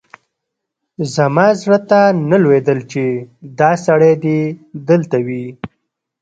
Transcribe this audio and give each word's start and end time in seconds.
زما 1.13 1.47
زړه 1.61 1.79
ته 1.89 2.01
نه 2.29 2.37
لوېدل 2.43 2.79
چې 2.91 3.03
دا 3.59 3.71
سړی 3.85 4.13
دې 4.23 4.39
دلته 4.89 5.17
وي. 5.27 5.45